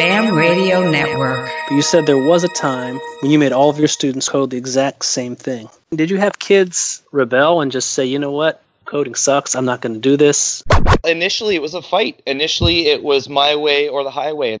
BAM 0.00 0.34
Radio 0.34 0.90
Network. 0.90 1.50
But 1.68 1.74
you 1.74 1.82
said 1.82 2.06
there 2.06 2.16
was 2.16 2.42
a 2.42 2.48
time 2.48 2.98
when 3.20 3.30
you 3.30 3.38
made 3.38 3.52
all 3.52 3.68
of 3.68 3.78
your 3.78 3.86
students 3.86 4.30
code 4.30 4.48
the 4.48 4.56
exact 4.56 5.04
same 5.04 5.36
thing. 5.36 5.68
Did 5.94 6.08
you 6.08 6.16
have 6.16 6.38
kids 6.38 7.02
rebel 7.12 7.60
and 7.60 7.70
just 7.70 7.90
say, 7.90 8.06
you 8.06 8.18
know 8.18 8.30
what? 8.30 8.62
Coding 8.86 9.14
sucks. 9.14 9.54
I'm 9.54 9.66
not 9.66 9.82
going 9.82 9.92
to 9.92 10.00
do 10.00 10.16
this. 10.16 10.62
Initially, 11.04 11.54
it 11.54 11.60
was 11.60 11.74
a 11.74 11.82
fight. 11.82 12.22
Initially, 12.26 12.86
it 12.86 13.02
was 13.02 13.28
my 13.28 13.56
way 13.56 13.90
or 13.90 14.02
the 14.02 14.10
highway. 14.10 14.56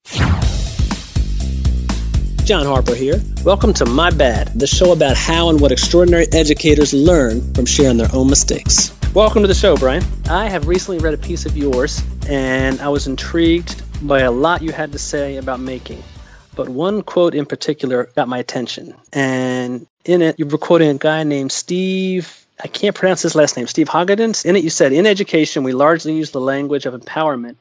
Jon 2.44 2.66
Harper 2.66 2.94
here. 2.94 3.22
Welcome 3.42 3.72
to 3.72 3.86
My 3.86 4.10
Bad, 4.10 4.48
the 4.48 4.66
show 4.66 4.92
about 4.92 5.16
how 5.16 5.48
and 5.48 5.58
what 5.58 5.72
extraordinary 5.72 6.26
educators 6.34 6.92
learn 6.92 7.54
from 7.54 7.64
sharing 7.64 7.96
their 7.96 8.10
own 8.12 8.28
mistakes. 8.28 8.94
Welcome 9.14 9.40
to 9.40 9.48
the 9.48 9.54
show, 9.54 9.74
Brian. 9.78 10.04
I 10.28 10.50
have 10.50 10.68
recently 10.68 10.98
read 10.98 11.14
a 11.14 11.18
piece 11.18 11.46
of 11.46 11.56
yours, 11.56 12.02
and 12.28 12.78
I 12.82 12.88
was 12.88 13.06
intrigued 13.06 13.82
by 14.02 14.20
a 14.20 14.30
lot 14.30 14.62
you 14.62 14.72
had 14.72 14.92
to 14.92 14.98
say 14.98 15.36
about 15.36 15.60
making. 15.60 16.02
But 16.54 16.68
one 16.68 17.02
quote 17.02 17.34
in 17.34 17.46
particular 17.46 18.10
got 18.16 18.28
my 18.28 18.38
attention. 18.38 18.94
And 19.12 19.86
in 20.04 20.22
it, 20.22 20.38
you 20.38 20.46
were 20.46 20.58
quoting 20.58 20.90
a 20.90 20.94
guy 20.94 21.22
named 21.22 21.52
Steve, 21.52 22.46
I 22.62 22.68
can't 22.68 22.94
pronounce 22.94 23.22
his 23.22 23.34
last 23.34 23.56
name, 23.56 23.66
Steve 23.66 23.88
Hargadon. 23.88 24.44
In 24.44 24.56
it, 24.56 24.64
you 24.64 24.70
said, 24.70 24.92
In 24.92 25.06
education, 25.06 25.62
we 25.62 25.72
largely 25.72 26.14
use 26.14 26.30
the 26.30 26.40
language 26.40 26.86
of 26.86 26.94
empowerment, 26.94 27.56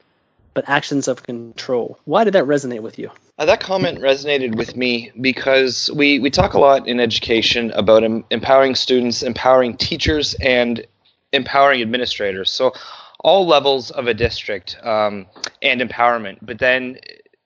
but 0.53 0.67
actions 0.67 1.07
of 1.07 1.23
control. 1.23 1.97
Why 2.05 2.23
did 2.23 2.33
that 2.33 2.45
resonate 2.45 2.81
with 2.81 2.99
you? 2.99 3.11
Uh, 3.37 3.45
that 3.45 3.61
comment 3.61 3.99
resonated 3.99 4.55
with 4.55 4.75
me 4.75 5.11
because 5.21 5.89
we, 5.95 6.19
we 6.19 6.29
talk 6.29 6.53
a 6.53 6.59
lot 6.59 6.87
in 6.87 6.99
education 6.99 7.71
about 7.71 8.03
em- 8.03 8.25
empowering 8.29 8.75
students, 8.75 9.23
empowering 9.23 9.77
teachers, 9.77 10.33
and 10.41 10.85
empowering 11.31 11.81
administrators. 11.81 12.51
So, 12.51 12.73
all 13.19 13.45
levels 13.45 13.91
of 13.91 14.07
a 14.07 14.13
district 14.13 14.77
um, 14.83 15.25
and 15.61 15.81
empowerment. 15.81 16.37
But 16.41 16.59
then 16.59 16.97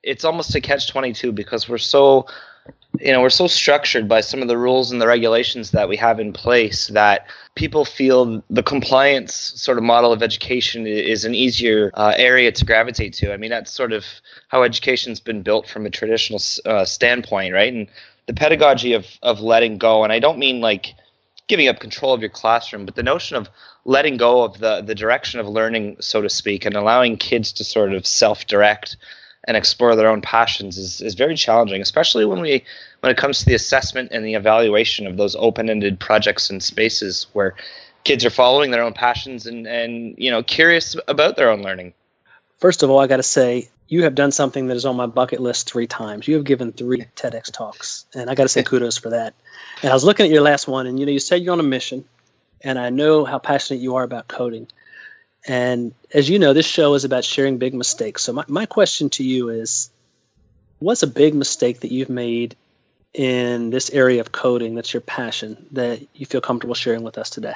it's 0.02 0.24
almost 0.24 0.54
a 0.54 0.60
catch 0.60 0.88
22 0.88 1.32
because 1.32 1.68
we're 1.68 1.78
so 1.78 2.26
you 3.00 3.10
know 3.10 3.20
we're 3.20 3.30
so 3.30 3.46
structured 3.46 4.08
by 4.08 4.20
some 4.20 4.40
of 4.40 4.48
the 4.48 4.56
rules 4.56 4.92
and 4.92 5.00
the 5.00 5.06
regulations 5.06 5.72
that 5.72 5.88
we 5.88 5.96
have 5.96 6.20
in 6.20 6.32
place 6.32 6.88
that 6.88 7.26
people 7.56 7.84
feel 7.84 8.42
the 8.50 8.62
compliance 8.62 9.34
sort 9.34 9.78
of 9.78 9.84
model 9.84 10.12
of 10.12 10.22
education 10.22 10.86
is 10.86 11.24
an 11.24 11.34
easier 11.34 11.90
uh, 11.94 12.12
area 12.16 12.52
to 12.52 12.64
gravitate 12.64 13.12
to 13.12 13.32
i 13.32 13.36
mean 13.36 13.50
that's 13.50 13.72
sort 13.72 13.92
of 13.92 14.04
how 14.48 14.62
education's 14.62 15.18
been 15.18 15.42
built 15.42 15.68
from 15.68 15.86
a 15.86 15.90
traditional 15.90 16.40
uh, 16.66 16.84
standpoint 16.84 17.52
right 17.52 17.72
and 17.72 17.88
the 18.26 18.34
pedagogy 18.34 18.92
of 18.92 19.06
of 19.22 19.40
letting 19.40 19.76
go 19.76 20.04
and 20.04 20.12
i 20.12 20.20
don't 20.20 20.38
mean 20.38 20.60
like 20.60 20.94
giving 21.46 21.68
up 21.68 21.78
control 21.78 22.14
of 22.14 22.20
your 22.20 22.30
classroom 22.30 22.86
but 22.86 22.94
the 22.94 23.02
notion 23.02 23.36
of 23.36 23.48
letting 23.84 24.16
go 24.16 24.42
of 24.42 24.58
the 24.58 24.80
the 24.82 24.94
direction 24.94 25.40
of 25.40 25.46
learning 25.46 25.96
so 26.00 26.22
to 26.22 26.28
speak 26.28 26.64
and 26.64 26.74
allowing 26.74 27.16
kids 27.16 27.52
to 27.52 27.64
sort 27.64 27.92
of 27.92 28.06
self 28.06 28.46
direct 28.46 28.96
and 29.46 29.56
explore 29.56 29.94
their 29.94 30.08
own 30.08 30.20
passions 30.20 30.78
is, 30.78 31.00
is 31.00 31.14
very 31.14 31.36
challenging, 31.36 31.80
especially 31.80 32.24
when 32.24 32.40
we 32.40 32.64
when 33.00 33.10
it 33.10 33.18
comes 33.18 33.40
to 33.40 33.46
the 33.46 33.54
assessment 33.54 34.10
and 34.12 34.24
the 34.24 34.34
evaluation 34.34 35.06
of 35.06 35.16
those 35.16 35.36
open-ended 35.36 36.00
projects 36.00 36.48
and 36.48 36.62
spaces 36.62 37.26
where 37.34 37.54
kids 38.04 38.24
are 38.24 38.30
following 38.30 38.70
their 38.70 38.82
own 38.82 38.92
passions 38.92 39.46
and, 39.46 39.66
and 39.66 40.14
you 40.18 40.30
know 40.30 40.42
curious 40.42 40.96
about 41.08 41.36
their 41.36 41.50
own 41.50 41.62
learning. 41.62 41.92
First 42.58 42.82
of 42.82 42.90
all, 42.90 42.98
I 42.98 43.06
got 43.06 43.18
to 43.18 43.22
say 43.22 43.68
you 43.88 44.04
have 44.04 44.14
done 44.14 44.32
something 44.32 44.68
that 44.68 44.76
is 44.76 44.86
on 44.86 44.96
my 44.96 45.06
bucket 45.06 45.40
list 45.40 45.70
three 45.70 45.86
times. 45.86 46.26
You 46.26 46.36
have 46.36 46.44
given 46.44 46.72
three 46.72 47.06
TEDx 47.16 47.52
talks, 47.52 48.06
and 48.14 48.30
I 48.30 48.34
got 48.34 48.44
to 48.44 48.48
say 48.48 48.62
kudos 48.62 48.96
for 48.96 49.10
that. 49.10 49.34
And 49.82 49.90
I 49.90 49.94
was 49.94 50.04
looking 50.04 50.26
at 50.26 50.32
your 50.32 50.42
last 50.42 50.66
one, 50.66 50.86
and 50.86 50.98
you 50.98 51.06
know 51.06 51.12
you 51.12 51.18
said 51.18 51.42
you're 51.42 51.52
on 51.52 51.60
a 51.60 51.64
mission, 51.64 52.04
and 52.62 52.78
I 52.78 52.90
know 52.90 53.24
how 53.24 53.38
passionate 53.38 53.80
you 53.80 53.96
are 53.96 54.02
about 54.02 54.28
coding. 54.28 54.68
And 55.46 55.92
as 56.12 56.28
you 56.28 56.38
know, 56.38 56.54
this 56.54 56.66
show 56.66 56.94
is 56.94 57.04
about 57.04 57.24
sharing 57.24 57.58
big 57.58 57.74
mistakes. 57.74 58.22
So 58.22 58.32
my, 58.32 58.44
my 58.48 58.66
question 58.66 59.10
to 59.10 59.24
you 59.24 59.50
is 59.50 59.90
what's 60.78 61.02
a 61.02 61.06
big 61.06 61.34
mistake 61.34 61.80
that 61.80 61.92
you've 61.92 62.08
made 62.08 62.56
in 63.12 63.70
this 63.70 63.90
area 63.90 64.20
of 64.20 64.32
coding 64.32 64.74
that's 64.74 64.92
your 64.92 65.02
passion 65.02 65.66
that 65.72 66.00
you 66.14 66.24
feel 66.24 66.40
comfortable 66.40 66.74
sharing 66.74 67.02
with 67.02 67.18
us 67.18 67.28
today? 67.28 67.54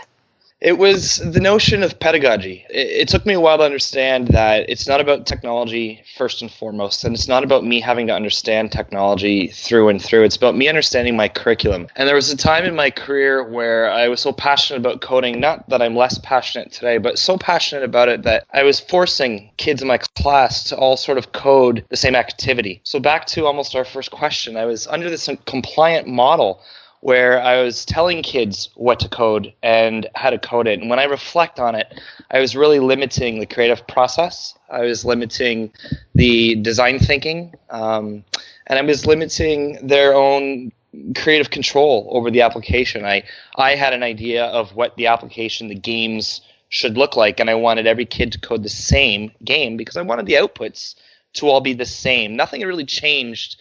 It 0.61 0.77
was 0.77 1.19
the 1.19 1.39
notion 1.39 1.85
of 1.85 2.01
pedagogy. 2.01 2.67
It, 2.69 3.03
it, 3.03 3.09
took 3.09 3.25
me 3.25 3.35
a 3.35 3.41
while 3.41 3.59
to 3.59 3.65
understand 3.65 4.27
that 4.29 4.69
it's 4.69 4.89
not 4.89 5.01
about 5.01 5.25
technology 5.25 6.03
first 6.17 6.43
and 6.43 6.51
foremost, 6.51 7.05
and 7.05 7.15
it's 7.15 7.29
not 7.29 7.45
about 7.45 7.65
me 7.65 7.81
having 7.81 8.09
to 8.09 8.13
understand 8.13 8.73
technology 8.73 9.47
through 9.49 9.89
and 9.89 10.03
through. 10.03 10.25
It's 10.25 10.35
about 10.35 10.57
me 10.57 10.67
understanding 10.67 11.17
my 11.17 11.29
curriculum. 11.29 11.87
And 11.95 12.09
there 12.09 12.17
was 12.17 12.33
a 12.33 12.37
time 12.37 12.65
in 12.65 12.75
my 12.75 12.91
career 12.91 13.49
where 13.49 13.89
I 13.89 14.09
was 14.09 14.21
so 14.21 14.33
passionate 14.33 14.81
about 14.81 15.01
coding, 15.01 15.39
not 15.39 15.69
that 15.69 15.81
I'm 15.81 15.95
less 15.95 16.19
passionate 16.25 16.73
today, 16.73 16.99
but 16.99 17.21
so 17.21 17.39
passionate 17.39 17.85
about 17.85 18.09
it 18.09 18.25
that 18.25 18.45
I 18.53 18.65
was 18.65 18.81
forcing 18.81 19.53
kids 19.59 19.81
in 19.81 19.87
my 19.87 19.99
class 19.99 20.65
to 20.65 20.77
all 20.77 20.97
sort 20.97 21.19
of 21.19 21.31
code 21.31 21.85
the 21.89 21.97
same 21.97 22.17
activity. 22.17 22.81
So 22.83 22.99
back 22.99 23.27
to 23.27 23.47
almost 23.47 23.77
our 23.77 23.85
first 23.85 24.11
question, 24.11 24.57
I 24.57 24.65
was 24.65 24.89
under 24.89 25.09
this 25.09 25.31
compliant 25.47 26.09
model 26.09 26.61
where 27.01 27.41
I 27.41 27.63
was 27.63 27.85
telling 27.85 28.23
kids 28.23 28.71
what 28.75 28.99
to 29.01 29.09
code 29.09 29.53
and 29.63 30.09
how 30.15 30.31
to 30.31 30.39
code 30.39 30.67
it. 30.67 30.81
And 30.81 30.91
when 30.91 30.99
I 30.99 31.05
reflect 31.05 31.61
on 31.61 31.75
it, 31.75 32.01
I 32.31 32.41
was 32.41 32.57
really 32.57 32.81
limiting 32.81 33.39
the 33.39 33.47
creative 33.47 33.87
process. 33.87 34.57
I 34.71 34.81
was 34.81 35.05
limiting 35.05 35.73
the 36.15 36.57
design 36.57 36.99
thinking, 36.99 37.55
um, 37.71 38.25
and 38.67 38.79
I 38.79 38.83
was 38.83 39.07
limiting 39.07 39.79
their 39.87 40.15
own 40.15 40.73
creative 41.17 41.51
control 41.51 42.09
over 42.11 42.31
the 42.31 42.43
application. 42.43 43.05
I 43.05 43.23
I 43.57 43.77
had 43.77 43.93
an 43.93 44.03
idea 44.03 44.47
of 44.47 44.75
what 44.75 44.97
the 44.97 45.07
application, 45.07 45.69
the 45.69 45.75
games 45.75 46.41
should 46.71 46.99
look 46.99 47.17
like, 47.17 47.41
and 47.41 47.49
I 47.49 47.55
wanted 47.55 47.87
every 47.87 48.07
kid 48.07 48.33
to 48.33 48.41
code 48.41 48.63
the 48.63 48.69
same 48.69 49.31
game 49.45 49.77
because 49.77 49.97
I 49.97 50.03
wanted 50.03 50.27
the 50.27 50.35
outputs 50.35 50.95
to 51.35 51.49
all 51.49 51.61
be 51.61 51.73
the 51.73 51.87
same. 51.87 52.37
Nothing 52.37 52.63
really 52.63 52.85
changed 52.85 53.61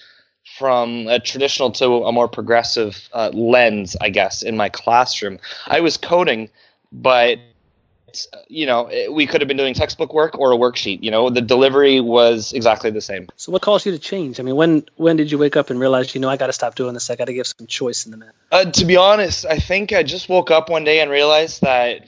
from 0.55 1.07
a 1.07 1.19
traditional 1.19 1.71
to 1.71 2.05
a 2.05 2.11
more 2.11 2.27
progressive 2.27 3.09
uh, 3.13 3.29
lens, 3.33 3.95
I 4.01 4.09
guess, 4.09 4.41
in 4.41 4.57
my 4.57 4.69
classroom. 4.69 5.39
I 5.67 5.79
was 5.81 5.97
coding, 5.97 6.49
but 6.91 7.39
you 8.47 8.65
know, 8.65 8.89
we 9.11 9.27
could 9.27 9.41
have 9.41 9.47
been 9.47 9.57
doing 9.57 9.73
textbook 9.73 10.13
work 10.13 10.37
or 10.37 10.51
a 10.53 10.55
worksheet. 10.55 11.03
You 11.03 11.11
know, 11.11 11.29
the 11.29 11.41
delivery 11.41 11.99
was 11.99 12.53
exactly 12.53 12.89
the 12.89 13.01
same. 13.01 13.27
So, 13.35 13.51
what 13.51 13.61
caused 13.61 13.85
you 13.85 13.91
to 13.91 13.99
change? 13.99 14.39
I 14.39 14.43
mean, 14.43 14.55
when 14.55 14.85
when 14.95 15.17
did 15.17 15.31
you 15.31 15.37
wake 15.37 15.57
up 15.57 15.69
and 15.69 15.79
realize, 15.79 16.15
you 16.15 16.21
know, 16.21 16.29
I 16.29 16.37
got 16.37 16.47
to 16.47 16.53
stop 16.53 16.75
doing 16.75 16.93
this. 16.93 17.09
I 17.09 17.15
got 17.15 17.25
to 17.25 17.33
give 17.33 17.47
some 17.47 17.67
choice 17.67 18.05
in 18.05 18.11
the 18.11 18.17
matter. 18.17 18.33
Uh, 18.51 18.63
to 18.63 18.85
be 18.85 18.95
honest, 18.95 19.45
I 19.45 19.59
think 19.59 19.91
I 19.91 20.03
just 20.03 20.29
woke 20.29 20.51
up 20.51 20.69
one 20.69 20.85
day 20.85 21.01
and 21.01 21.11
realized 21.11 21.61
that 21.61 22.07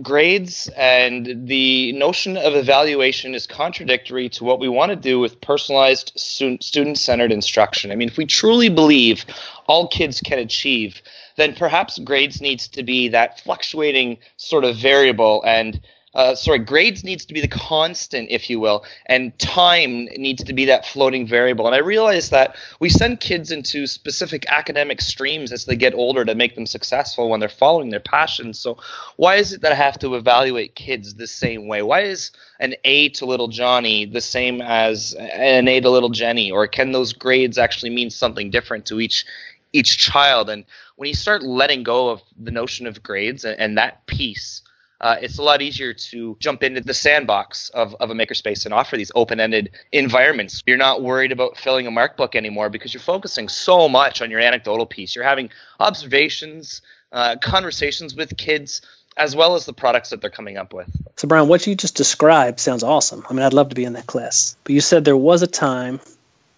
grades 0.00 0.68
and 0.76 1.48
the 1.48 1.92
notion 1.92 2.36
of 2.36 2.54
evaluation 2.54 3.34
is 3.34 3.46
contradictory 3.46 4.28
to 4.30 4.44
what 4.44 4.60
we 4.60 4.68
want 4.68 4.90
to 4.90 4.96
do 4.96 5.18
with 5.18 5.40
personalized 5.40 6.12
student 6.14 6.96
centered 6.96 7.32
instruction. 7.32 7.90
I 7.90 7.96
mean, 7.96 8.08
if 8.08 8.16
we 8.16 8.26
truly 8.26 8.68
believe 8.68 9.24
all 9.70 9.86
kids 9.86 10.20
can 10.20 10.38
achieve 10.38 11.00
then 11.36 11.54
perhaps 11.54 11.98
grades 12.00 12.40
needs 12.40 12.68
to 12.68 12.82
be 12.82 13.08
that 13.08 13.40
fluctuating 13.40 14.18
sort 14.36 14.64
of 14.64 14.76
variable 14.76 15.42
and 15.46 15.80
uh, 16.14 16.34
sorry, 16.34 16.58
grades 16.58 17.04
needs 17.04 17.24
to 17.24 17.32
be 17.32 17.40
the 17.40 17.48
constant, 17.48 18.28
if 18.30 18.50
you 18.50 18.58
will, 18.58 18.84
and 19.06 19.38
time 19.38 20.06
needs 20.16 20.42
to 20.42 20.52
be 20.52 20.64
that 20.64 20.84
floating 20.84 21.24
variable. 21.24 21.66
And 21.66 21.74
I 21.74 21.78
realize 21.78 22.30
that 22.30 22.56
we 22.80 22.88
send 22.88 23.20
kids 23.20 23.52
into 23.52 23.86
specific 23.86 24.44
academic 24.48 25.00
streams 25.00 25.52
as 25.52 25.66
they 25.66 25.76
get 25.76 25.94
older 25.94 26.24
to 26.24 26.34
make 26.34 26.56
them 26.56 26.66
successful 26.66 27.28
when 27.28 27.38
they're 27.38 27.48
following 27.48 27.90
their 27.90 28.00
passions. 28.00 28.58
So, 28.58 28.76
why 29.16 29.36
is 29.36 29.52
it 29.52 29.60
that 29.60 29.70
I 29.70 29.76
have 29.76 30.00
to 30.00 30.16
evaluate 30.16 30.74
kids 30.74 31.14
the 31.14 31.28
same 31.28 31.68
way? 31.68 31.82
Why 31.82 32.00
is 32.00 32.32
an 32.58 32.74
A 32.84 33.10
to 33.10 33.24
little 33.24 33.48
Johnny 33.48 34.04
the 34.04 34.20
same 34.20 34.60
as 34.60 35.14
an 35.14 35.68
A 35.68 35.80
to 35.80 35.90
little 35.90 36.10
Jenny? 36.10 36.50
Or 36.50 36.66
can 36.66 36.90
those 36.90 37.12
grades 37.12 37.56
actually 37.56 37.90
mean 37.90 38.10
something 38.10 38.50
different 38.50 38.84
to 38.86 38.98
each 38.98 39.24
each 39.72 39.98
child? 39.98 40.50
And 40.50 40.64
when 40.96 41.08
you 41.08 41.14
start 41.14 41.42
letting 41.42 41.82
go 41.82 42.10
of 42.10 42.22
the 42.38 42.50
notion 42.50 42.86
of 42.86 43.02
grades 43.02 43.44
and, 43.44 43.58
and 43.58 43.78
that 43.78 44.06
piece, 44.06 44.62
uh, 45.00 45.16
it's 45.22 45.38
a 45.38 45.42
lot 45.42 45.62
easier 45.62 45.94
to 45.94 46.36
jump 46.40 46.62
into 46.62 46.80
the 46.80 46.92
sandbox 46.92 47.70
of, 47.70 47.94
of 48.00 48.10
a 48.10 48.14
makerspace 48.14 48.66
and 48.66 48.74
offer 48.74 48.98
these 48.98 49.10
open-ended 49.14 49.70
environments. 49.92 50.62
You're 50.66 50.76
not 50.76 51.02
worried 51.02 51.32
about 51.32 51.56
filling 51.56 51.86
a 51.86 51.90
mark 51.90 52.18
book 52.18 52.36
anymore 52.36 52.68
because 52.68 52.92
you're 52.92 53.00
focusing 53.00 53.48
so 53.48 53.88
much 53.88 54.20
on 54.20 54.30
your 54.30 54.40
anecdotal 54.40 54.84
piece. 54.84 55.14
You're 55.14 55.24
having 55.24 55.50
observations, 55.78 56.82
uh, 57.12 57.36
conversations 57.40 58.14
with 58.14 58.36
kids, 58.36 58.82
as 59.16 59.34
well 59.34 59.54
as 59.54 59.64
the 59.64 59.72
products 59.72 60.10
that 60.10 60.20
they're 60.20 60.30
coming 60.30 60.58
up 60.58 60.74
with. 60.74 60.88
So, 61.16 61.26
Brian, 61.26 61.48
what 61.48 61.66
you 61.66 61.74
just 61.74 61.96
described 61.96 62.60
sounds 62.60 62.82
awesome. 62.82 63.24
I 63.28 63.32
mean, 63.32 63.42
I'd 63.42 63.54
love 63.54 63.70
to 63.70 63.74
be 63.74 63.84
in 63.84 63.94
that 63.94 64.06
class. 64.06 64.56
But 64.64 64.74
you 64.74 64.80
said 64.80 65.04
there 65.04 65.16
was 65.16 65.42
a 65.42 65.46
time 65.46 66.00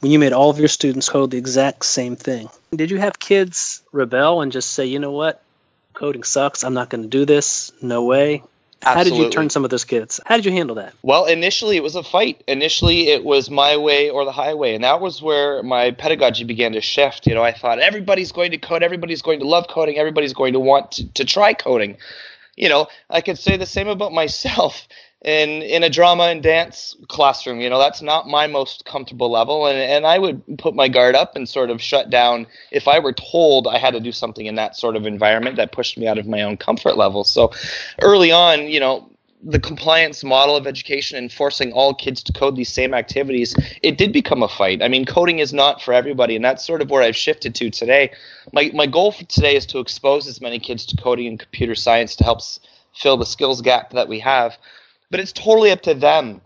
when 0.03 0.11
you 0.11 0.19
made 0.19 0.33
all 0.33 0.51
of 0.51 0.59
your 0.59 0.69
students 0.69 1.09
code 1.09 1.31
the 1.31 1.39
exact 1.39 1.85
same 1.85 2.17
thing. 2.17 2.51
Did 2.75 2.91
you 2.91 2.99
have 2.99 3.21
kids 3.21 3.85
rebel 3.93 4.41
and 4.41 4.51
just 4.51 4.73
say, 4.73 4.87
you 4.87 4.99
know 4.99 5.13
what, 5.13 5.41
coding 5.95 6.25
sucks, 6.25 6.65
I'm 6.65 6.75
not 6.75 6.91
going 6.91 7.03
to 7.03 7.09
do 7.09 7.25
this, 7.25 7.71
no 7.81 8.05
way? 8.05 8.43
How 8.83 9.05
did 9.05 9.15
you 9.15 9.31
turn 9.31 9.49
some 9.49 9.63
of 9.63 9.71
those 9.71 9.85
kids? 9.85 10.19
How 10.27 10.35
did 10.35 10.45
you 10.45 10.51
handle 10.51 10.75
that? 10.75 10.93
Well, 11.03 11.27
initially 11.27 11.77
it 11.77 11.85
was 11.85 11.95
a 11.95 12.03
fight. 12.03 12.43
Initially 12.49 13.11
it 13.11 13.23
was 13.23 13.49
my 13.49 13.77
way 13.77 14.11
or 14.11 14.25
the 14.25 14.33
highway, 14.33 14.75
and 14.75 14.83
that 14.83 15.01
was 15.01 15.23
where 15.23 15.63
my 15.63 15.93
pedagogy 15.93 16.43
began 16.43 16.73
to 16.73 16.81
shift. 16.81 17.29
You 17.29 17.37
know, 17.37 17.45
I 17.45 17.53
thought 17.53 17.79
everybody's 17.79 18.33
going 18.33 18.51
to 18.51 18.59
code, 18.59 18.83
everybody's 18.83 19.23
going 19.23 19.39
to 19.39 19.47
love 19.47 19.69
coding, 19.69 19.99
everybody's 19.99 20.33
going 20.33 20.55
to 20.55 20.61
want 20.61 20.91
to, 20.93 21.13
to 21.13 21.25
try 21.25 21.55
coding. 21.55 21.97
You 22.57 22.69
know, 22.69 22.89
I 23.09 23.21
could 23.21 23.39
say 23.39 23.57
the 23.57 23.67
same 23.67 23.87
about 23.87 24.13
myself 24.13 24.89
in 25.25 25.63
in 25.63 25.85
a 25.85 25.91
drama 25.91 26.25
and 26.25 26.43
dance 26.43 26.97
classroom. 27.09 27.61
You 27.61 27.71
know, 27.71 27.79
that's 27.79 28.03
not 28.03 28.29
my 28.29 28.47
most 28.47 28.85
comfortable 28.85 29.31
level, 29.31 29.67
and 29.67 29.79
and 29.79 30.07
I 30.07 30.19
would 30.19 30.43
put 30.59 30.75
my 30.75 30.89
guard 30.89 31.15
up 31.15 31.37
and 31.37 31.49
sort 31.49 31.71
of 31.71 31.81
shut 31.81 32.11
down 32.11 32.47
if 32.71 32.89
I 32.89 32.99
were 32.99 33.13
told 33.13 33.69
I 33.69 33.79
had 33.79 33.95
to 33.95 34.01
do 34.01 34.13
something 34.13 34.47
in 34.47 34.57
that 34.57 34.77
sort 34.77 34.97
of 34.97 35.07
environment 35.07 35.57
that 35.57 35.73
pushed 35.73 35.97
me 35.97 36.07
out 36.07 36.19
of 36.19 36.27
my 36.27 36.43
own 36.43 36.57
comfort 36.57 36.97
level. 36.97 37.25
So, 37.25 37.53
early 38.01 38.33
on, 38.33 38.67
you 38.67 38.81
know, 38.81 39.09
the 39.45 39.61
compliance 39.61 40.25
model 40.25 40.57
of 40.57 40.67
education 40.67 41.19
and 41.19 41.33
forcing 41.33 41.73
all 41.73 41.95
kids 41.95 42.23
to 42.25 42.33
code 42.33 42.57
these 42.57 42.73
same 42.73 42.95
activities, 42.95 43.55
it 43.83 43.99
did 43.99 44.13
become 44.13 44.43
a 44.43 44.49
fight. 44.49 44.83
I 44.83 44.89
mean, 44.89 45.05
coding 45.05 45.39
is 45.39 45.53
not 45.53 45.83
for 45.83 45.95
everybody, 45.95 46.37
and 46.37 46.45
that's 46.45 46.65
sort 46.65 46.83
of 46.83 46.91
where 46.91 47.03
I've 47.03 47.17
shifted 47.17 47.55
to 47.57 47.71
today. 47.71 48.11
My, 48.53 48.71
my 48.75 48.87
goal 48.87 49.13
for 49.13 49.25
today 49.25 49.57
is 49.57 49.67
to 49.67 49.79
expose 49.79 50.27
as 50.27 50.41
many 50.41 50.59
kids 50.59 50.87
to 50.87 50.97
coding 50.97 51.27
and 51.27 51.39
computer 51.39 51.75
science 51.75 52.15
to 52.17 52.25
help 52.25 52.41
fill 52.95 53.17
the 53.17 53.27
skills 53.27 53.61
gap 53.61 53.91
that 53.91 54.09
we 54.09 54.19
have. 54.21 54.57
But 55.13 55.21
it's 55.21 55.33
totally 55.33 55.71
up 55.71 55.83
to 55.83 55.95
them 55.95 56.41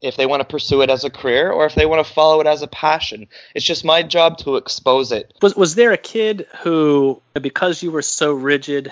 if 0.00 0.16
they 0.16 0.24
want 0.24 0.40
to 0.40 0.44
pursue 0.44 0.80
it 0.80 0.88
as 0.88 1.04
a 1.04 1.10
career 1.10 1.50
or 1.50 1.66
if 1.66 1.74
they 1.74 1.84
want 1.86 2.04
to 2.04 2.12
follow 2.12 2.40
it 2.40 2.46
as 2.46 2.62
a 2.62 2.66
passion. 2.66 3.28
It's 3.54 3.64
just 3.66 3.84
my 3.84 4.02
job 4.02 4.38
to 4.38 4.56
expose 4.56 5.12
it. 5.12 5.34
Was, 5.42 5.54
was 5.54 5.74
there 5.74 5.92
a 5.92 5.98
kid 5.98 6.46
who, 6.62 7.20
because 7.34 7.82
you 7.82 7.90
were 7.90 8.02
so 8.02 8.32
rigid, 8.32 8.90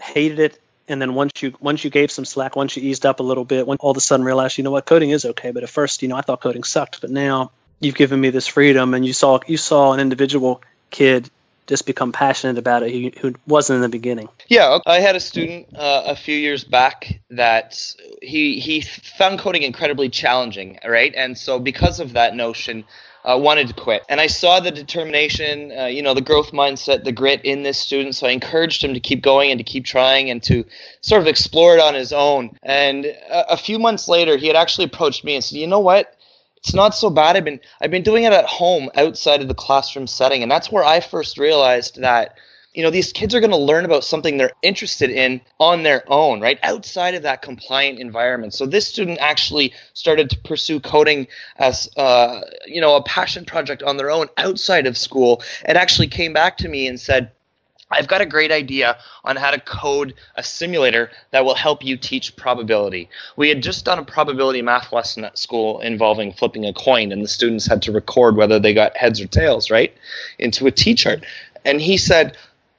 hated 0.00 0.38
it 0.38 0.58
and 0.88 1.02
then 1.02 1.14
once 1.14 1.42
you 1.42 1.54
once 1.60 1.84
you 1.84 1.90
gave 1.90 2.10
some 2.10 2.24
slack, 2.24 2.56
once 2.56 2.76
you 2.76 2.82
eased 2.82 3.04
up 3.04 3.20
a 3.20 3.22
little 3.22 3.44
bit, 3.44 3.66
when 3.66 3.76
all 3.78 3.90
of 3.90 3.96
a 3.96 4.00
sudden 4.00 4.24
realized, 4.24 4.56
you 4.56 4.64
know 4.64 4.70
what, 4.70 4.86
coding 4.86 5.10
is 5.10 5.24
okay. 5.24 5.50
But 5.50 5.62
at 5.62 5.68
first, 5.68 6.02
you 6.02 6.08
know, 6.08 6.16
I 6.16 6.22
thought 6.22 6.40
coding 6.40 6.64
sucked, 6.64 7.00
but 7.00 7.10
now 7.10 7.50
you've 7.78 7.94
given 7.94 8.20
me 8.20 8.30
this 8.30 8.46
freedom, 8.46 8.94
and 8.94 9.04
you 9.04 9.12
saw 9.12 9.40
you 9.46 9.58
saw 9.58 9.92
an 9.92 10.00
individual 10.00 10.62
kid 10.90 11.30
just 11.68 11.86
become 11.86 12.10
passionate 12.10 12.58
about 12.58 12.82
it 12.82 12.90
who, 12.90 13.10
who 13.20 13.34
wasn't 13.46 13.76
in 13.76 13.82
the 13.82 13.88
beginning. 13.88 14.28
Yeah, 14.48 14.78
I 14.86 15.00
had 15.00 15.14
a 15.14 15.20
student 15.20 15.68
uh, 15.76 16.02
a 16.06 16.16
few 16.16 16.36
years 16.36 16.64
back 16.64 17.20
that 17.30 17.94
he 18.22 18.58
he 18.58 18.80
found 18.80 19.38
coding 19.38 19.62
incredibly 19.62 20.08
challenging, 20.08 20.78
right? 20.86 21.14
And 21.14 21.36
so 21.36 21.58
because 21.58 22.00
of 22.00 22.14
that 22.14 22.34
notion, 22.34 22.84
uh, 23.24 23.36
wanted 23.36 23.68
to 23.68 23.74
quit. 23.74 24.02
And 24.08 24.20
I 24.20 24.26
saw 24.26 24.60
the 24.60 24.70
determination, 24.70 25.72
uh, 25.78 25.84
you 25.86 26.02
know, 26.02 26.14
the 26.14 26.22
growth 26.22 26.52
mindset, 26.52 27.04
the 27.04 27.12
grit 27.12 27.44
in 27.44 27.62
this 27.62 27.78
student. 27.78 28.14
So 28.14 28.26
I 28.26 28.30
encouraged 28.30 28.82
him 28.82 28.94
to 28.94 29.00
keep 29.00 29.22
going 29.22 29.50
and 29.50 29.58
to 29.58 29.64
keep 29.64 29.84
trying 29.84 30.30
and 30.30 30.42
to 30.44 30.64
sort 31.02 31.20
of 31.20 31.28
explore 31.28 31.74
it 31.74 31.80
on 31.80 31.94
his 31.94 32.12
own. 32.12 32.56
And 32.62 33.06
a, 33.06 33.52
a 33.52 33.56
few 33.56 33.78
months 33.78 34.08
later, 34.08 34.36
he 34.36 34.46
had 34.46 34.56
actually 34.56 34.84
approached 34.84 35.24
me 35.24 35.34
and 35.34 35.44
said, 35.44 35.58
you 35.58 35.66
know 35.66 35.80
what? 35.80 36.14
It's 36.58 36.74
not 36.74 36.94
so 36.94 37.08
bad. 37.10 37.36
I've 37.36 37.44
been 37.44 37.60
I've 37.80 37.90
been 37.90 38.02
doing 38.02 38.24
it 38.24 38.32
at 38.32 38.46
home 38.46 38.90
outside 38.96 39.40
of 39.40 39.48
the 39.48 39.54
classroom 39.54 40.06
setting, 40.06 40.42
and 40.42 40.50
that's 40.50 40.70
where 40.70 40.84
I 40.84 41.00
first 41.00 41.38
realized 41.38 42.00
that 42.00 42.36
you 42.74 42.82
know 42.82 42.90
these 42.90 43.12
kids 43.12 43.34
are 43.34 43.40
going 43.40 43.50
to 43.50 43.56
learn 43.56 43.84
about 43.84 44.04
something 44.04 44.36
they're 44.36 44.52
interested 44.62 45.10
in 45.10 45.40
on 45.58 45.82
their 45.82 46.04
own 46.06 46.40
right 46.40 46.58
outside 46.62 47.14
of 47.14 47.22
that 47.22 47.42
compliant 47.42 47.98
environment 47.98 48.52
so 48.54 48.66
this 48.66 48.86
student 48.86 49.18
actually 49.20 49.72
started 49.94 50.28
to 50.30 50.38
pursue 50.40 50.78
coding 50.78 51.26
as 51.56 51.88
uh, 51.96 52.40
you 52.66 52.80
know 52.80 52.94
a 52.94 53.02
passion 53.02 53.44
project 53.44 53.82
on 53.82 53.96
their 53.96 54.10
own 54.10 54.28
outside 54.36 54.86
of 54.86 54.96
school 54.96 55.42
and 55.64 55.78
actually 55.78 56.06
came 56.06 56.32
back 56.32 56.56
to 56.58 56.68
me 56.68 56.86
and 56.86 57.00
said 57.00 57.32
I've 57.90 58.08
got 58.08 58.20
a 58.20 58.26
great 58.26 58.52
idea 58.52 58.98
on 59.24 59.36
how 59.36 59.50
to 59.50 59.60
code 59.60 60.14
a 60.36 60.42
simulator 60.42 61.10
that 61.30 61.44
will 61.44 61.54
help 61.54 61.84
you 61.84 61.96
teach 61.96 62.36
probability. 62.36 63.08
We 63.36 63.48
had 63.48 63.62
just 63.62 63.84
done 63.84 63.98
a 63.98 64.04
probability 64.04 64.62
math 64.62 64.92
lesson 64.92 65.24
at 65.24 65.38
school 65.38 65.80
involving 65.80 66.32
flipping 66.32 66.66
a 66.66 66.72
coin, 66.72 67.12
and 67.12 67.22
the 67.22 67.28
students 67.28 67.66
had 67.66 67.82
to 67.82 67.92
record 67.92 68.36
whether 68.36 68.58
they 68.58 68.74
got 68.74 68.96
heads 68.96 69.20
or 69.20 69.26
tails, 69.26 69.70
right, 69.70 69.94
into 70.38 70.66
a 70.66 70.70
T 70.70 70.94
chart. 70.94 71.24
And 71.64 71.80
he 71.80 71.96
said, 71.96 72.36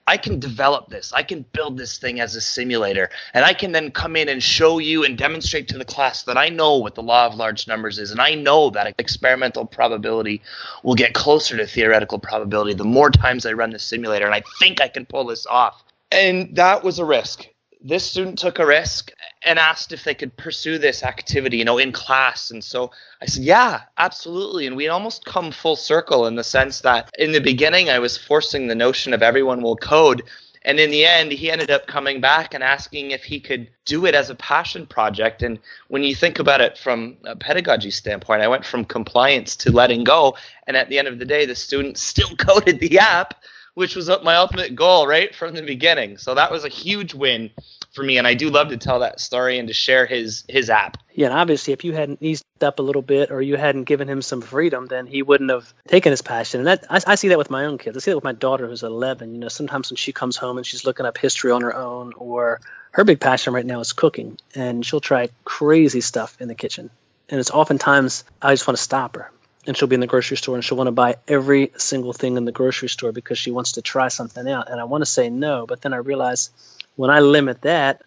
I 0.09 0.17
can 0.17 0.39
develop 0.39 0.89
this. 0.89 1.13
I 1.13 1.21
can 1.21 1.45
build 1.53 1.77
this 1.77 1.99
thing 1.99 2.19
as 2.19 2.35
a 2.35 2.41
simulator. 2.41 3.11
And 3.35 3.45
I 3.45 3.53
can 3.53 3.73
then 3.73 3.91
come 3.91 4.15
in 4.15 4.27
and 4.27 4.41
show 4.41 4.79
you 4.79 5.03
and 5.03 5.15
demonstrate 5.15 5.67
to 5.67 5.77
the 5.77 5.85
class 5.85 6.23
that 6.23 6.35
I 6.35 6.49
know 6.49 6.77
what 6.77 6.95
the 6.95 7.03
law 7.03 7.27
of 7.27 7.35
large 7.35 7.67
numbers 7.67 7.99
is. 7.99 8.09
And 8.09 8.19
I 8.19 8.33
know 8.33 8.71
that 8.71 8.95
experimental 8.97 9.67
probability 9.67 10.41
will 10.81 10.95
get 10.95 11.13
closer 11.13 11.57
to 11.57 11.67
theoretical 11.67 12.17
probability 12.17 12.73
the 12.73 12.85
more 12.85 13.11
times 13.11 13.45
I 13.45 13.53
run 13.53 13.69
the 13.69 13.77
simulator. 13.77 14.25
And 14.25 14.33
I 14.33 14.41
think 14.59 14.81
I 14.81 14.87
can 14.87 15.05
pull 15.05 15.25
this 15.25 15.45
off. 15.45 15.83
And 16.11 16.55
that 16.55 16.83
was 16.83 16.97
a 16.97 17.05
risk 17.05 17.45
this 17.81 18.03
student 18.03 18.37
took 18.37 18.59
a 18.59 18.65
risk 18.65 19.11
and 19.43 19.57
asked 19.57 19.93
if 19.93 20.03
they 20.03 20.13
could 20.13 20.35
pursue 20.35 20.77
this 20.77 21.01
activity, 21.01 21.57
you 21.57 21.65
know, 21.65 21.77
in 21.77 21.91
class. 21.91 22.51
And 22.51 22.63
so 22.63 22.91
I 23.21 23.25
said, 23.25 23.43
yeah, 23.43 23.81
absolutely. 23.97 24.67
And 24.67 24.75
we 24.75 24.89
almost 24.89 25.25
come 25.25 25.51
full 25.51 25.77
circle 25.77 26.27
in 26.27 26.35
the 26.35 26.43
sense 26.43 26.81
that 26.81 27.09
in 27.17 27.31
the 27.31 27.39
beginning, 27.39 27.89
I 27.89 27.99
was 27.99 28.17
forcing 28.17 28.67
the 28.67 28.75
notion 28.75 29.13
of 29.13 29.23
everyone 29.23 29.61
will 29.61 29.77
code. 29.77 30.23
And 30.63 30.77
in 30.77 30.91
the 30.91 31.05
end, 31.05 31.31
he 31.31 31.49
ended 31.49 31.71
up 31.71 31.87
coming 31.87 32.19
back 32.19 32.53
and 32.53 32.61
asking 32.61 33.11
if 33.11 33.23
he 33.23 33.39
could 33.39 33.69
do 33.85 34.05
it 34.05 34.13
as 34.13 34.29
a 34.29 34.35
passion 34.35 34.85
project. 34.85 35.41
And 35.41 35.57
when 35.87 36.03
you 36.03 36.13
think 36.13 36.37
about 36.37 36.59
it 36.59 36.77
from 36.77 37.15
a 37.23 37.35
pedagogy 37.35 37.91
standpoint, 37.91 38.41
I 38.41 38.49
went 38.49 38.65
from 38.65 38.83
compliance 38.83 39.55
to 39.55 39.71
letting 39.71 40.03
go. 40.03 40.35
And 40.67 40.75
at 40.75 40.89
the 40.89 40.99
end 40.99 41.07
of 41.07 41.17
the 41.17 41.25
day, 41.25 41.45
the 41.45 41.55
student 41.55 41.97
still 42.09 42.35
coded 42.35 42.81
the 42.81 42.99
app 42.99 43.41
which 43.73 43.95
was 43.95 44.09
my 44.23 44.35
ultimate 44.35 44.75
goal 44.75 45.07
right 45.07 45.33
from 45.35 45.53
the 45.53 45.61
beginning. 45.61 46.17
So 46.17 46.35
that 46.35 46.51
was 46.51 46.65
a 46.65 46.69
huge 46.69 47.13
win 47.13 47.51
for 47.91 48.03
me, 48.03 48.17
and 48.17 48.27
I 48.27 48.33
do 48.33 48.49
love 48.49 48.69
to 48.69 48.77
tell 48.77 48.99
that 48.99 49.19
story 49.19 49.57
and 49.57 49.67
to 49.67 49.73
share 49.73 50.05
his 50.05 50.43
his 50.47 50.69
app. 50.69 50.97
Yeah, 51.13 51.27
and 51.27 51.35
obviously, 51.35 51.73
if 51.73 51.83
you 51.83 51.93
hadn't 51.93 52.21
eased 52.21 52.45
up 52.61 52.79
a 52.79 52.81
little 52.81 53.01
bit 53.01 53.31
or 53.31 53.41
you 53.41 53.55
hadn't 53.55 53.85
given 53.85 54.07
him 54.07 54.21
some 54.21 54.41
freedom, 54.41 54.85
then 54.87 55.05
he 55.05 55.21
wouldn't 55.21 55.49
have 55.49 55.73
taken 55.87 56.11
his 56.11 56.21
passion. 56.21 56.59
And 56.59 56.67
that 56.67 56.85
I, 56.89 57.01
I 57.11 57.15
see 57.15 57.29
that 57.29 57.37
with 57.37 57.49
my 57.49 57.65
own 57.65 57.77
kids. 57.77 57.97
I 57.97 57.99
see 57.99 58.11
that 58.11 58.17
with 58.17 58.23
my 58.23 58.33
daughter 58.33 58.67
who's 58.67 58.83
11. 58.83 59.33
You 59.33 59.39
know, 59.39 59.47
sometimes 59.47 59.89
when 59.89 59.97
she 59.97 60.11
comes 60.11 60.37
home 60.37 60.57
and 60.57 60.65
she's 60.65 60.85
looking 60.85 61.05
up 61.05 61.17
history 61.17 61.51
on 61.51 61.61
her 61.61 61.75
own, 61.75 62.13
or 62.15 62.61
her 62.91 63.03
big 63.03 63.19
passion 63.19 63.53
right 63.53 63.65
now 63.65 63.79
is 63.79 63.93
cooking, 63.93 64.37
and 64.55 64.85
she'll 64.85 65.01
try 65.01 65.29
crazy 65.45 66.01
stuff 66.01 66.37
in 66.39 66.47
the 66.47 66.55
kitchen. 66.55 66.89
And 67.29 67.39
it's 67.39 67.51
oftentimes 67.51 68.23
I 68.41 68.53
just 68.53 68.67
want 68.67 68.77
to 68.77 68.83
stop 68.83 69.15
her 69.15 69.31
and 69.69 69.77
she'll 69.77 69.87
be 69.87 69.93
in 69.93 70.01
the 70.01 70.07
grocery 70.07 70.35
store 70.35 70.55
and 70.55 70.65
she'll 70.65 70.79
want 70.79 70.87
to 70.87 70.91
buy 70.91 71.17
every 71.27 71.71
single 71.77 72.11
thing 72.11 72.37
in 72.37 72.43
the 72.43 72.51
grocery 72.51 72.89
store 72.89 73.11
because 73.11 73.37
she 73.37 73.51
wants 73.51 73.73
to 73.73 73.83
try 73.83 74.07
something 74.07 74.49
out. 74.49 74.67
And 74.67 74.81
I 74.81 74.85
want 74.85 75.03
to 75.03 75.05
say 75.05 75.29
no, 75.29 75.67
but 75.67 75.79
then 75.81 75.93
I 75.93 75.97
realize 75.97 76.49
when 76.95 77.11
I 77.11 77.19
limit 77.19 77.61
that, 77.61 78.01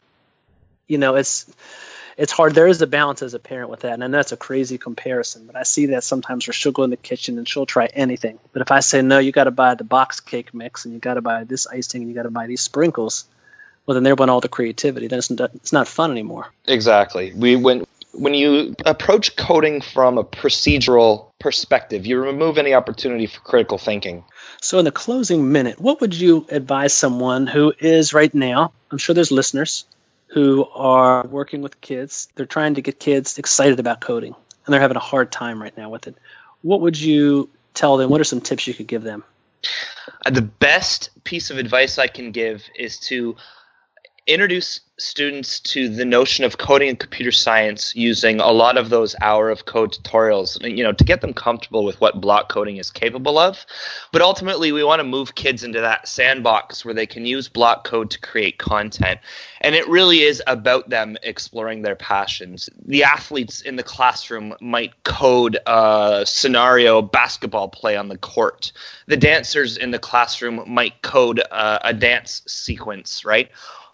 you 0.88 0.99
know, 0.99 1.14
it's 1.14 1.49
it's 2.19 2.32
hard. 2.32 2.56
There 2.56 2.67
is 2.67 2.82
a 2.82 2.88
balance 2.88 3.23
as 3.23 3.35
a 3.35 3.38
parent 3.38 3.70
with 3.70 3.81
that, 3.81 3.93
and 3.93 4.03
I 4.03 4.09
know 4.09 4.19
that's 4.19 4.32
a 4.32 4.37
crazy 4.37 4.76
comparison, 4.76 5.47
but 5.47 5.55
I 5.55 5.62
see 5.62 5.87
that 5.87 6.03
sometimes 6.03 6.49
where 6.49 6.53
she'll 6.53 6.73
go 6.73 6.82
in 6.82 6.91
the 6.91 6.97
kitchen 6.97 7.38
and 7.38 7.49
she'll 7.49 7.64
try 7.64 7.87
anything. 7.87 8.41
But 8.53 8.62
if 8.62 8.73
I 8.73 8.81
say 8.81 9.00
no, 9.00 9.20
you 9.20 9.31
got 9.31 9.44
to 9.44 9.53
buy 9.53 9.76
the 9.76 9.85
box 9.85 10.19
cake 10.19 10.53
mix, 10.53 10.85
and 10.85 10.93
you 10.93 11.00
got 11.00 11.14
to 11.14 11.23
buy 11.23 11.44
this 11.44 11.69
icing, 11.69 12.03
and 12.03 12.11
you 12.11 12.14
got 12.14 12.25
to 12.25 12.31
buy 12.31 12.49
these 12.49 12.61
sprinkles. 12.61 13.25
Well, 13.87 13.94
then 13.94 14.03
there 14.03 14.17
went 14.17 14.31
all 14.31 14.41
the 14.41 14.49
creativity. 14.49 15.06
Then 15.06 15.20
it's, 15.20 15.31
it's 15.31 15.73
not 15.73 15.88
fun 15.88 16.11
anymore. 16.11 16.53
Exactly. 16.67 17.32
We 17.32 17.56
went 17.56 17.88
when 18.12 18.35
you 18.35 18.75
approach 18.85 19.37
coding 19.37 19.81
from 19.81 20.19
a 20.19 20.25
procedural 20.25 21.31
perspective, 21.38 22.06
you 22.06 22.20
remove 22.20 22.59
any 22.59 22.75
opportunity 22.75 23.26
for 23.26 23.40
critical 23.40 23.78
thinking. 23.78 24.25
So, 24.61 24.78
in 24.78 24.85
the 24.85 24.92
closing 24.92 25.50
minute, 25.52 25.81
what 25.81 26.00
would 26.00 26.14
you 26.14 26.47
advise 26.50 26.92
someone 26.92 27.47
who 27.47 27.73
is 27.78 28.12
right 28.14 28.33
now? 28.33 28.73
I'm 28.90 28.99
sure 28.99 29.14
there's 29.14 29.33
listeners 29.33 29.85
who 30.28 30.66
are 30.75 31.26
working 31.26 31.62
with 31.62 31.81
kids. 31.81 32.28
They're 32.35 32.47
trying 32.47 32.75
to 32.75 32.83
get 32.83 32.99
kids 33.00 33.38
excited 33.38 33.81
about 33.81 34.00
coding, 34.00 34.35
and 34.64 34.73
they're 34.73 34.81
having 34.81 34.97
a 34.97 35.00
hard 35.00 35.33
time 35.33 35.61
right 35.61 35.76
now 35.76 35.90
with 35.90 36.07
it. 36.07 36.16
What 36.62 36.81
would 36.81 37.00
you 37.00 37.49
tell 37.75 37.97
them? 37.97 38.11
What 38.11 38.21
are 38.21 38.25
some 38.25 38.40
tips 38.40 38.66
you 38.66 38.75
could 38.75 38.87
give 38.87 39.02
them? 39.02 39.25
The 40.31 40.42
best 40.42 41.11
piece 41.25 41.50
of 41.50 41.59
advice 41.59 41.99
I 41.99 42.07
can 42.07 42.33
give 42.33 42.62
is 42.76 42.99
to 43.00 43.37
introduce 44.26 44.81
students 44.99 45.59
to 45.59 45.88
the 45.88 46.05
notion 46.05 46.45
of 46.45 46.59
coding 46.59 46.88
and 46.88 46.99
computer 46.99 47.33
science 47.33 47.97
using 47.97 48.38
a 48.41 48.52
lot 48.52 48.76
of 48.76 48.88
those 48.88 49.17
hour 49.21 49.50
of 49.50 49.64
code 49.64 49.93
tutorials 49.93 50.61
you 50.62 50.85
know 50.85 50.93
to 50.93 51.02
get 51.02 51.23
them 51.23 51.33
comfortable 51.33 51.83
with 51.85 52.00
what 52.00 52.21
block 52.21 52.49
coding 52.49 52.76
is 52.76 52.91
capable 52.91 53.37
of. 53.37 53.67
But 54.12 54.23
ultimately 54.23 54.71
we 54.71 54.85
want 54.85 55.00
to 55.00 55.05
move 55.05 55.35
kids 55.35 55.64
into 55.64 55.81
that 55.81 56.07
sandbox 56.07 56.85
where 56.85 56.95
they 56.95 57.07
can 57.07 57.26
use 57.26 57.49
block 57.49 57.85
code 57.85 58.11
to 58.11 58.21
create 58.21 58.59
content. 58.59 59.19
And 59.62 59.75
it 59.75 59.88
really 59.88 60.21
is 60.21 60.43
about 60.47 60.88
them 60.91 61.17
exploring 61.23 61.83
their 61.83 61.97
passions. 61.97 62.69
The 62.85 63.02
athletes 63.02 63.61
in 63.62 63.76
the 63.76 63.83
classroom 63.83 64.55
might 64.61 65.02
code 65.02 65.59
a 65.67 66.23
scenario 66.26 67.02
basketball 67.02 67.69
play 67.69 67.97
on 67.97 68.09
the 68.09 68.19
court. 68.19 68.73
The 69.07 69.17
dancers 69.17 69.76
in 69.76 69.91
the 69.91 69.99
classroom 69.99 70.62
might 70.67 71.02
code 71.02 71.41
a, 71.41 71.88
a 71.88 71.93
dance 71.93 72.43
sequence 72.47 73.25
right 73.25 73.50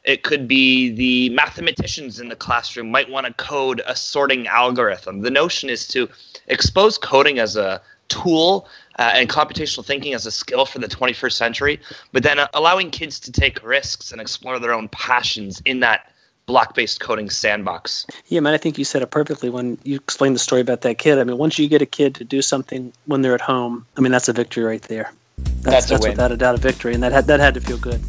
it 0.08 0.22
could 0.22 0.48
be 0.48 0.88
the 0.88 1.28
mathematicians 1.34 2.18
in 2.18 2.30
the 2.30 2.34
classroom 2.34 2.90
might 2.90 3.10
want 3.10 3.26
to 3.26 3.32
code 3.34 3.82
a 3.86 3.94
sorting 3.94 4.46
algorithm. 4.46 5.20
The 5.20 5.30
notion 5.30 5.68
is 5.68 5.86
to 5.88 6.08
expose 6.46 6.96
coding 6.96 7.38
as 7.38 7.56
a 7.56 7.82
tool 8.08 8.66
uh, 8.98 9.10
and 9.14 9.28
computational 9.28 9.84
thinking 9.84 10.14
as 10.14 10.24
a 10.24 10.30
skill 10.30 10.64
for 10.64 10.78
the 10.78 10.88
21st 10.88 11.32
century, 11.32 11.80
but 12.12 12.22
then 12.22 12.38
uh, 12.38 12.48
allowing 12.54 12.90
kids 12.90 13.20
to 13.20 13.32
take 13.32 13.62
risks 13.62 14.10
and 14.10 14.18
explore 14.18 14.58
their 14.58 14.72
own 14.72 14.88
passions 14.88 15.60
in 15.66 15.80
that 15.80 16.10
block-based 16.46 17.00
coding 17.00 17.28
sandbox. 17.28 18.06
Yeah, 18.28 18.40
man, 18.40 18.54
I 18.54 18.56
think 18.56 18.78
you 18.78 18.86
said 18.86 19.02
it 19.02 19.10
perfectly 19.10 19.50
when 19.50 19.76
you 19.82 19.96
explained 19.96 20.34
the 20.34 20.40
story 20.40 20.62
about 20.62 20.80
that 20.80 20.96
kid. 20.96 21.18
I 21.18 21.24
mean, 21.24 21.36
once 21.36 21.58
you 21.58 21.68
get 21.68 21.82
a 21.82 21.86
kid 21.86 22.14
to 22.14 22.24
do 22.24 22.40
something 22.40 22.94
when 23.04 23.20
they're 23.20 23.34
at 23.34 23.42
home, 23.42 23.84
I 23.94 24.00
mean, 24.00 24.12
that's 24.12 24.30
a 24.30 24.32
victory 24.32 24.64
right 24.64 24.80
there. 24.80 25.12
That's, 25.36 25.62
that's, 25.62 25.90
that's 25.90 26.08
without 26.08 26.32
a 26.32 26.38
doubt 26.38 26.54
a 26.54 26.58
victory, 26.58 26.94
and 26.94 27.02
that 27.02 27.12
had, 27.12 27.26
that 27.26 27.40
had 27.40 27.52
to 27.52 27.60
feel 27.60 27.76
good 27.76 28.00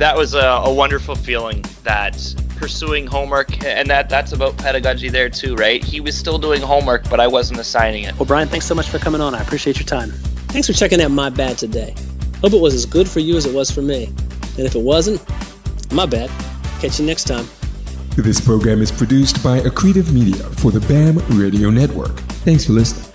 that 0.00 0.16
was 0.16 0.32
a, 0.32 0.40
a 0.40 0.72
wonderful 0.72 1.14
feeling 1.14 1.62
that 1.82 2.34
pursuing 2.56 3.06
homework, 3.06 3.64
and 3.64 3.88
that 3.88 4.08
that's 4.08 4.32
about 4.32 4.56
pedagogy 4.56 5.10
there 5.10 5.28
too, 5.28 5.54
right? 5.54 5.84
He 5.84 6.00
was 6.00 6.16
still 6.16 6.38
doing 6.38 6.62
homework, 6.62 7.08
but 7.08 7.20
I 7.20 7.26
wasn't 7.26 7.60
assigning 7.60 8.04
it. 8.04 8.18
Well, 8.18 8.24
Brian, 8.24 8.48
thanks 8.48 8.66
so 8.66 8.74
much 8.74 8.88
for 8.88 8.98
coming 8.98 9.20
on. 9.20 9.34
I 9.34 9.40
appreciate 9.42 9.78
your 9.78 9.86
time. 9.86 10.10
Thanks 10.48 10.66
for 10.66 10.72
checking 10.72 11.02
out 11.02 11.10
my 11.10 11.28
bad 11.28 11.58
today. 11.58 11.94
Hope 12.40 12.54
it 12.54 12.60
was 12.60 12.74
as 12.74 12.86
good 12.86 13.08
for 13.08 13.20
you 13.20 13.36
as 13.36 13.44
it 13.44 13.54
was 13.54 13.70
for 13.70 13.82
me. 13.82 14.06
And 14.56 14.60
if 14.60 14.74
it 14.74 14.82
wasn't, 14.82 15.22
my 15.92 16.06
bad. 16.06 16.30
Catch 16.80 16.98
you 16.98 17.06
next 17.06 17.24
time. 17.24 17.46
This 18.16 18.40
program 18.40 18.80
is 18.80 18.90
produced 18.90 19.42
by 19.44 19.60
Accretive 19.60 20.12
Media 20.12 20.42
for 20.44 20.70
the 20.70 20.80
BAM 20.80 21.18
Radio 21.38 21.70
Network. 21.70 22.18
Thanks 22.44 22.64
for 22.64 22.72
listening. 22.72 23.09